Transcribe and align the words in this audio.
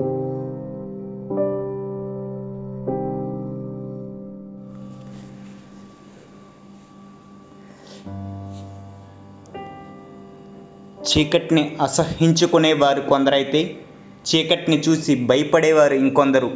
చీకటిని 0.00 0.16
అసహ్యించుకునేవారు 11.82 13.00
కొందరైతే 13.00 13.76
చీకటిని 14.28 14.80
చూసి 14.80 15.24
భయపడేవారు 15.24 15.94
ఇంకొందరు. 15.94 16.50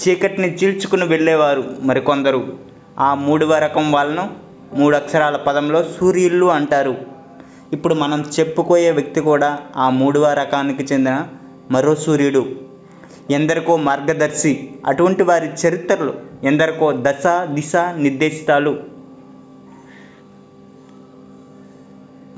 చీకటిని 0.00 0.54
చీల్చుకుని 0.54 1.04
వెళ్ళేవారు 1.04 1.64
మరికొందరు. 1.80 2.58
ఆ 2.98 3.14
మూడవ 3.14 3.58
రకం 3.58 3.92
వాళ్ళను 3.92 4.30
మూడు 4.74 4.96
అక్షరాల 4.96 5.36
పదంలో 5.36 5.82
సూర్యుళ్ళు 5.82 6.46
అంటారు. 6.46 6.96
ఇప్పుడు 7.72 7.94
మనం 7.94 8.24
చెప్పుకోయే 8.40 8.90
వ్యక్తి 8.90 9.20
కూడా 9.20 9.58
ఆ 9.76 9.90
మూడవ 9.90 10.32
రకానికి 10.32 10.94
చెందిన 10.94 11.28
మరో 11.70 11.94
సూర్యుడు. 11.94 12.46
ఎందరికో 13.30 13.76
మార్గదర్శి 13.76 14.70
అటువంటి 14.86 15.22
వారి 15.22 15.48
చరిత్రలు 15.62 16.14
ఎందరికో 16.44 16.92
దశ 16.96 17.26
దిశ 17.44 17.72
నిర్దేశితాలు. 17.96 18.78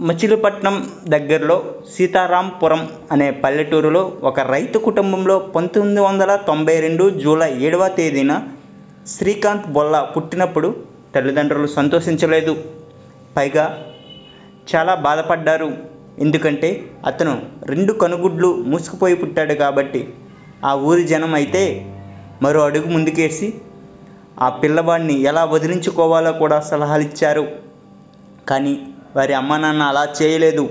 మచిలీపట్నం 0.01 0.91
దగ్గరలో 1.09 1.65
సీతారాంపురం 1.95 2.89
అనే 3.13 3.31
పల్లెటూరులో 3.31 4.13
ఒక 4.23 4.41
రైతు 4.41 4.79
కుటుంబంలో 4.79 5.39
పంతొమ్మిది 5.39 6.01
వందల 6.01 6.37
తొంభై 6.37 6.81
రెండు 6.81 7.11
జూలై 7.11 7.61
ఏడవ 7.61 7.89
తేదీన 7.89 8.43
శ్రీకాంత్ 9.07 9.69
బొల్ల 9.69 10.13
పుట్టినప్పుడు 10.17 10.77
తల్లిదండ్రులు 11.15 11.67
సంతోషించలేదు. 11.67 12.57
పైగా 13.37 13.85
చాలా 14.75 14.95
బాధపడ్డారు. 14.95 15.92
ఎందుకంటే 16.19 16.91
అతను 17.07 17.43
రెండు 17.63 17.93
కనుగుడ్లు 17.93 18.55
మూసుకుపోయి 18.67 19.17
పుట్టాడు 19.17 19.55
కాబట్టి 19.55 20.15
ఆ 20.65 20.75
ఊరి 20.75 21.05
జనం 21.05 21.35
అయితే 21.35 21.95
మరో 22.43 22.61
అడుగు 22.61 22.87
ముందుకేసి 22.87 23.55
ఆ 24.41 24.49
పిల్లవాడిని 24.49 25.21
ఎలా 25.21 25.45
వదిలించుకోవాలో 25.45 26.33
కూడా 26.33 26.61
సలహాలు 26.61 27.03
ఇచ్చారు. 27.03 27.49
కానీ 28.49 28.87
వారి 29.17 29.35
అమ్మ 29.35 29.57
నాన్న 29.57 29.83
అలా 29.83 30.09
చేయలేదు. 30.23 30.71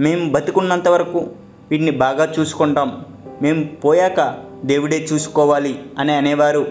మేము 0.00 0.32
బతికున్నంత 0.32 0.88
వరకు 0.88 1.28
వీడిని 1.70 1.90
బాగా 1.90 2.32
చూసుకుంటాం. 2.40 3.04
మేము 3.42 3.64
పోయాక 3.64 4.38
దేవుడే 4.64 5.08
చూసుకోవాలి 5.12 5.82
అని 5.98 6.12
అనేవారు. 6.12 6.66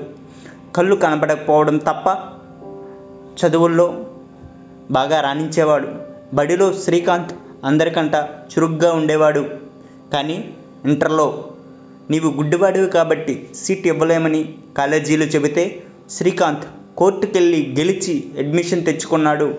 కళ్ళు 0.75 0.95
కనపడకపోవడం 0.95 1.77
తప్ప 1.77 2.17
చదువుల్లో 3.45 4.05
బాగా 4.91 5.21
రాణించేవాడు. 5.21 5.87
బడిలో 6.33 6.73
శ్రీకాంత్ 6.73 7.33
అందరికంట 7.65 8.15
చురుగ్గా 8.15 8.93
ఉండేవాడు. 8.93 9.49
కానీ 10.13 10.53
ఇంటర్లో 10.85 11.45
నీవు 12.11 12.31
గుడ్డివాడివి 12.31 12.87
కాబట్టి 12.87 13.49
సీట్ 13.55 13.87
ఇవ్వలేమని 13.87 14.55
కాలేజీలు 14.77 15.23
చెబితే 15.23 15.83
శ్రీకాంత్ 16.09 16.63
కోర్టుకెళ్ళి 16.97 17.75
గెలిచి 17.79 18.29
అడ్మిషన్ 18.37 18.85
తెచ్చుకున్నాడు. 18.85 19.55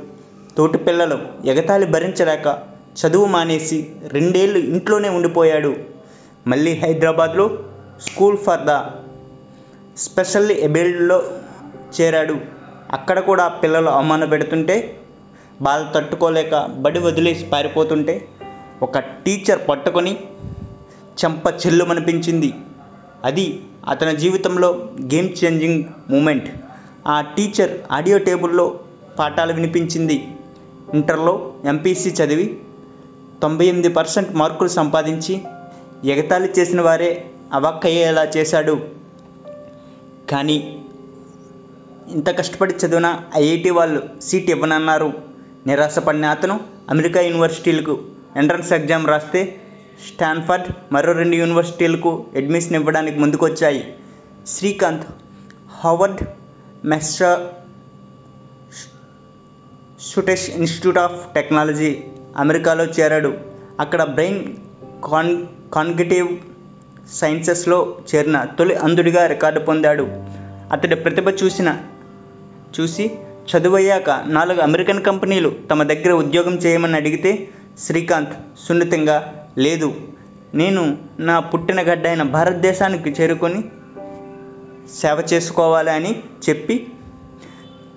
తోటి 0.57 0.79
పిల్లలు 0.79 1.19
ఎగతాళి 1.47 1.87
భరించలేక 1.87 2.59
చదువు 3.07 3.25
మానేసి 3.25 3.91
రెండేళ్ళు 4.07 4.59
ఇంట్లోనే 4.59 5.09
ఉండిపోయాడు. 5.09 5.77
మళ్ళీ 6.47 6.75
హైదరాబాద్లో 6.75 7.59
స్కూల్ 8.01 8.39
ఫర్ 8.39 8.61
ద 8.61 8.71
స్పెషల్లీ 9.99 10.55
ఎబిల్డ్లో 10.55 11.23
చేరాడు. 12.01 12.37
అక్కడ 12.91 13.19
కూడా 13.19 13.49
పిల్లలు 13.49 13.89
అవమాన 13.89 14.25
పెడుతుంటే 14.25 15.00
బాధ 15.61 15.95
తట్టుకోలేక 15.95 16.67
బడి 16.67 16.99
వదిలేసి 16.99 17.47
పారిపోతుంటే 17.47 18.29
ఒక 18.83 18.99
టీచర్ 18.99 19.69
పట్టుకొని 19.69 20.19
చెంప 21.25 21.47
చెల్లుమనిపించింది. 21.67 22.53
అది 23.25 23.63
అతని 23.89 24.17
జీవితంలో 24.17 24.91
గేమ్ 25.03 25.29
చేంజింగ్ 25.45 25.85
మూమెంట్. 26.11 26.49
ఆ 27.07 27.21
టీచర్ 27.21 27.79
ఆడియో 27.93 28.19
టేబుల్లో 28.19 28.81
పాఠాలు 29.19 29.53
వినిపించింది. 29.53 30.29
ఇంటర్లో 30.95 31.55
ఎంపీసీ 31.65 32.11
చదివి 32.11 32.61
తొంభై 33.43 33.67
ఎనిమిది 33.67 33.89
పర్సెంట్ 33.89 34.35
మార్కులు 34.35 34.69
సంపాదించి 34.69 35.43
ఎగతాళి 36.05 36.49
చేసిన 36.59 36.81
వారే 36.81 37.31
అవాక్కయ్యేలా 37.53 38.25
చేశాడు. 38.25 38.81
కానీ 40.31 40.85
ఇంత 42.11 42.39
కష్టపడి 42.39 42.75
చదివిన 42.75 43.21
ఐఐటి 43.37 43.71
వాళ్ళు 43.71 44.03
సీట్ 44.23 44.51
ఇవ్వనన్నారు. 44.51 45.30
నిరాశపడిన 45.67 46.25
అతను 46.25 46.61
అమెరికా 46.91 47.21
యూనివర్సిటీలకు 47.21 47.99
ఎంట్రన్స్ 48.37 48.73
ఎగ్జామ్ 48.73 49.07
రాస్తే 49.07 49.61
స్టాన్ఫర్డ్ 50.09 50.65
మరో 50.93 51.13
రెండు 51.13 51.37
యూనివర్సిటీలకు 51.37 52.27
అడ్మిషన్ 52.37 52.75
ఇవ్వడానికి 52.75 53.19
ముందుకొచ్చాయి. 53.19 53.95
Srikanth 54.47 55.07
Harvard 55.71 56.23
Massachusetts 60.11 60.51
institute 60.51 60.99
of 60.99 61.35
technology 61.35 62.05
అమెరికాలో 62.37 62.85
చేరాడు. 62.85 63.35
అక్కడ 63.81 64.03
బ్రెయిన్ 64.05 64.55
కాన్ 65.05 65.47
కాన్గిటివ్ 65.73 66.29
సైన్సెస్లో 67.11 67.99
చేరిన 68.15 68.45
తొలి 68.45 68.75
అంధుడిగా 68.75 69.27
రికార్డు 69.27 69.61
పొందాడు. 69.61 70.03
అతడి 70.73 70.97
ప్రతిభ 70.97 71.29
చూసిన 71.29 71.79
చూసి 72.81 73.11
చదువయ్యాక 73.49 74.11
నాలుగు 74.27 74.61
అమెరికన్ 74.61 75.03
కంపెనీలు 75.03 75.53
తమ 75.71 75.83
దగ్గర 75.83 76.13
ఉద్యోగం 76.13 76.55
చేయమని 76.55 76.97
అడిగితే 76.97 77.49
శ్రీకాంత్ 77.79 78.35
సున్నితంగా 78.67 79.47
లేదు. 79.59 79.95
నేను 80.55 80.99
నా 81.19 81.41
పుట్టిన 81.41 81.81
గడ్డ 81.81 82.07
అయిన 82.07 82.23
భారతదేశానికి 82.23 83.11
చేరుకొని 83.11 83.65
సేవ 85.01 85.23
చేసుకోవాలి 85.33 85.91
అని 85.91 86.23
చెప్పి 86.49 86.87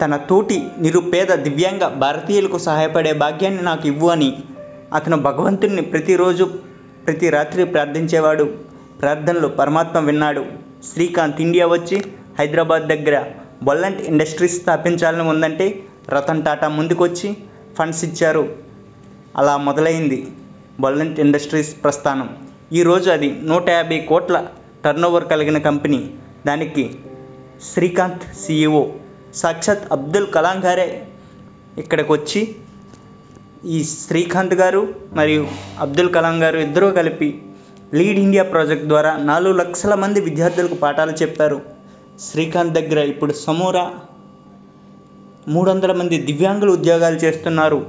తన 0.01 0.15
తోటి 0.15 0.63
నిరుపేద 0.79 1.33
దివ్యాంగ 1.33 1.87
భారతీయులకు 1.87 2.57
సహాయపడే 2.57 3.13
భాగ్యాన్ని 3.13 3.61
నాకు 3.61 3.87
ఇవ్వు 3.87 4.09
అని 4.09 4.37
అతను 4.93 5.17
భగవంతుణ్ణి 5.17 5.81
ప్రతిరోజు 5.81 6.43
ప్రతి 7.05 7.29
రాత్రి 7.29 7.65
ప్రార్థించేవాడు. 7.65 8.43
ప్రార్థనలు 9.01 9.47
పరమాత్మ 9.47 9.99
విన్నాడు. 9.99 10.45
శ్రీకాంత్ 10.93 11.41
ఇండియా 11.41 11.67
వచ్చి 11.67 12.03
హైదరాబాద్ 12.39 12.87
దగ్గర 12.87 13.25
బొల్లంట్ 13.67 14.01
ఇండస్ట్రీస్ 14.11 14.57
స్థాపించాలని 14.61 15.25
ఉందంటే 15.29 15.67
రతన్ 16.09 16.43
టాటా 16.45 16.67
ముందుకొచ్చి 16.77 17.29
ఫండ్స్ 17.77 18.03
ఇచ్చారు. 18.05 18.43
అలా 19.37 19.53
మొదలైంది 19.67 20.19
బొల్లంట్ 20.79 21.19
ఇండస్ట్రీస్ 21.19 21.71
ప్రస్థానం. 21.83 22.27
ఈరోజు 22.79 23.07
అది 23.09 23.29
నూట 23.43 23.69
యాభై 23.69 23.99
కోట్ల 24.09 24.37
టర్నోవర్ 24.85 25.27
కలిగిన 25.31 25.57
కంపెనీ. 25.57 25.99
దానికి 26.45 26.83
శ్రీకాంత్ 27.69 28.25
సిఇఓ 28.41 28.83
సాక్షాత్ 29.41 29.85
అబ్దుల్ 29.91 30.27
కలాం 30.35 30.57
గారే 30.65 30.87
ఇక్కడికి 31.77 32.11
వచ్చి 32.11 32.41
ఈ 33.75 33.77
శ్రీకాంత్ 33.83 34.53
గారు 34.53 34.81
మరియు 35.13 35.43
అబ్దుల్ 35.79 36.11
కలాం 36.13 36.37
గారు 36.43 36.57
ఇద్దరూ 36.57 36.87
కలిపి 36.91 37.29
లీడ్ 37.93 38.19
ఇండియా 38.19 38.43
ప్రాజెక్ట్ 38.43 38.87
ద్వారా 38.87 39.11
నాలుగు 39.29 39.53
లక్షల 39.57 39.93
మంది 39.95 40.19
విద్యార్థులకు 40.21 40.75
పాఠాలు 40.75 41.13
చెప్పారు 41.21 41.57
శ్రీకాంత్ 42.19 42.73
దగ్గర 42.73 42.97
ఇప్పుడు 42.97 43.33
సమూరా 43.33 43.93
మూడు 45.47 45.71
వందల 45.71 45.91
మంది 45.91 46.17
దివ్యాంగులు 46.17 46.71
ఉద్యోగాలు 46.71 47.15
చేస్తున్నారు. 47.15 47.85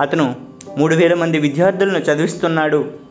అతను 0.00 0.34
మూడు 0.78 0.94
వేల 0.94 1.14
మంది 1.14 1.38
విద్యార్థులను 1.38 1.98
చదివిస్తున్నాడు. 1.98 3.01